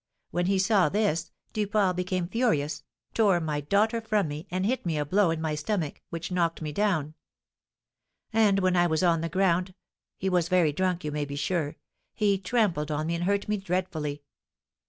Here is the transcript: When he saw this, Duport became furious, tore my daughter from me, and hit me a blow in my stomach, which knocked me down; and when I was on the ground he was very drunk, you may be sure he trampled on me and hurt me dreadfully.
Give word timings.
When 0.31 0.47
he 0.47 0.57
saw 0.57 0.89
this, 0.89 1.31
Duport 1.53 1.95
became 1.95 2.27
furious, 2.27 2.81
tore 3.13 3.39
my 3.39 3.61
daughter 3.61 4.01
from 4.01 4.29
me, 4.29 4.47
and 4.49 4.65
hit 4.65 4.83
me 4.83 4.97
a 4.97 5.05
blow 5.05 5.29
in 5.29 5.39
my 5.39 5.53
stomach, 5.53 6.01
which 6.09 6.31
knocked 6.31 6.59
me 6.59 6.71
down; 6.71 7.13
and 8.33 8.61
when 8.61 8.75
I 8.75 8.87
was 8.87 9.03
on 9.03 9.21
the 9.21 9.29
ground 9.29 9.75
he 10.17 10.27
was 10.27 10.49
very 10.49 10.73
drunk, 10.73 11.03
you 11.03 11.11
may 11.11 11.25
be 11.25 11.35
sure 11.35 11.75
he 12.15 12.39
trampled 12.39 12.89
on 12.89 13.05
me 13.05 13.13
and 13.13 13.25
hurt 13.25 13.47
me 13.47 13.57
dreadfully. 13.57 14.23